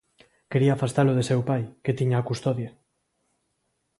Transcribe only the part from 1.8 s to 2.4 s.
que tiña a